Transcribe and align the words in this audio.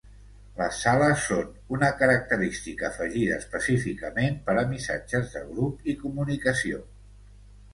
Les 0.59 0.77
Sales 0.83 1.25
són 1.31 1.51
una 1.75 1.89
característica 1.99 2.87
afegida 2.89 3.37
específicament 3.43 4.41
per 4.49 4.57
a 4.63 4.65
missatges 4.73 5.31
de 5.37 5.45
grup 5.51 5.87
i 5.95 5.97
comunicació. 6.03 6.83